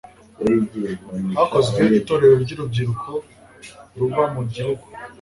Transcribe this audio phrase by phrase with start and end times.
[1.37, 3.09] hakozwe itorero ry'urubyiruko
[3.97, 4.85] ruba mu gihugu